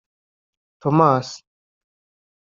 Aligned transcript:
Tomasi 0.81 1.37